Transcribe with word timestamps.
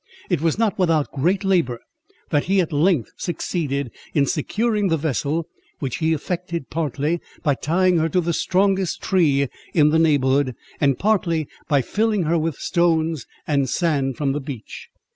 It 0.31 0.41
was 0.41 0.57
not 0.57 0.79
without 0.79 1.11
great 1.13 1.43
labour 1.43 1.79
that 2.31 2.45
he 2.45 2.59
at 2.59 2.73
length 2.73 3.11
succeeded 3.17 3.91
in 4.15 4.25
securing 4.25 4.87
the 4.87 4.97
vessel, 4.97 5.45
which 5.77 5.97
he 5.97 6.11
effected, 6.11 6.71
partly 6.71 7.21
by 7.43 7.53
tying 7.53 7.99
her 7.99 8.09
to 8.09 8.19
the 8.19 8.33
strongest 8.33 9.03
tree 9.03 9.47
in 9.75 9.89
the 9.91 9.99
neighbourhood, 9.99 10.55
and 10.79 10.97
partly 10.97 11.47
by 11.67 11.83
filling 11.83 12.23
her 12.23 12.39
with 12.39 12.55
stones 12.55 13.27
and 13.45 13.69
sand 13.69 14.17
from 14.17 14.31
the 14.31 14.41
beach. 14.41 14.89